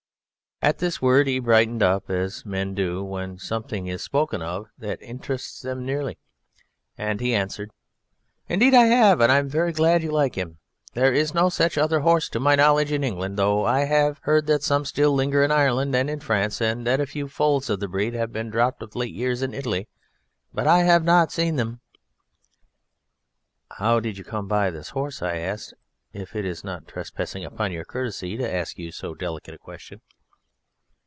[0.63, 5.01] At this word he brightened up as men do when something is spoken of that
[5.01, 6.19] interests them nearly,
[6.95, 7.71] and he answered:
[8.47, 9.21] "Indeed, I have!
[9.21, 10.59] and I am very glad you like him.
[10.93, 14.45] There is no such other horse to my knowledge in England, though I have heard
[14.45, 17.79] that some still linger in Ireland and in France, and that a few foals of
[17.79, 19.87] the breed have been dropped of late years in Italy,
[20.53, 21.81] but I have not seen them.
[23.79, 27.71] "How did you come by this horse?" said I; "if it is not trespassing upon
[27.71, 30.01] your courtesy to ask you so delicate a question."